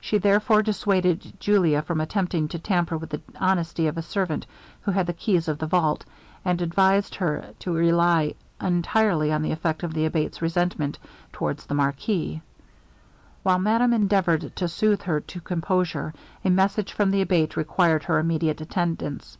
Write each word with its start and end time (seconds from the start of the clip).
She 0.00 0.18
therefore 0.18 0.62
dissuaded 0.62 1.40
Julia 1.40 1.82
from 1.82 2.00
attempting 2.00 2.46
to 2.50 2.58
tamper 2.60 2.96
with 2.96 3.10
the 3.10 3.20
honesty 3.34 3.88
of 3.88 3.98
a 3.98 4.02
servant 4.02 4.46
who 4.82 4.92
had 4.92 5.08
the 5.08 5.12
keys 5.12 5.48
of 5.48 5.58
the 5.58 5.66
vaults, 5.66 6.06
and 6.44 6.62
advised 6.62 7.16
her 7.16 7.46
to 7.58 7.74
rely 7.74 8.36
entirely 8.62 9.32
on 9.32 9.42
the 9.42 9.50
effect 9.50 9.82
of 9.82 9.92
the 9.92 10.04
Abate's 10.06 10.40
resentment 10.40 11.00
towards 11.32 11.66
the 11.66 11.74
marquis. 11.74 12.42
While 13.42 13.58
madame 13.58 13.92
endeavoured 13.92 14.54
to 14.54 14.68
soothe 14.68 15.02
her 15.02 15.18
to 15.22 15.40
composure, 15.40 16.14
a 16.44 16.50
message 16.50 16.92
from 16.92 17.10
the 17.10 17.22
Abate 17.22 17.56
required 17.56 18.04
her 18.04 18.20
immediate 18.20 18.60
attendance. 18.60 19.36